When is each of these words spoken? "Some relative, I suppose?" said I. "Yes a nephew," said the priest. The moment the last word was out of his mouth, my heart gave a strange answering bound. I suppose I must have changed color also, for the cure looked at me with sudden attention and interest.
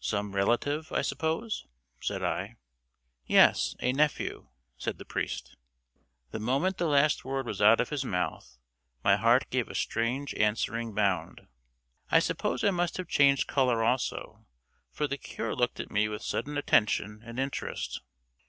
"Some 0.00 0.34
relative, 0.34 0.90
I 0.90 1.02
suppose?" 1.02 1.64
said 2.00 2.20
I. 2.20 2.56
"Yes 3.26 3.76
a 3.78 3.92
nephew," 3.92 4.48
said 4.76 4.98
the 4.98 5.04
priest. 5.04 5.56
The 6.32 6.40
moment 6.40 6.78
the 6.78 6.88
last 6.88 7.24
word 7.24 7.46
was 7.46 7.62
out 7.62 7.80
of 7.80 7.90
his 7.90 8.04
mouth, 8.04 8.58
my 9.04 9.14
heart 9.14 9.48
gave 9.50 9.68
a 9.68 9.76
strange 9.76 10.34
answering 10.34 10.94
bound. 10.94 11.46
I 12.10 12.18
suppose 12.18 12.64
I 12.64 12.72
must 12.72 12.96
have 12.96 13.06
changed 13.06 13.46
color 13.46 13.84
also, 13.84 14.46
for 14.90 15.06
the 15.06 15.16
cure 15.16 15.54
looked 15.54 15.78
at 15.78 15.92
me 15.92 16.08
with 16.08 16.22
sudden 16.22 16.58
attention 16.58 17.22
and 17.24 17.38
interest. 17.38 18.00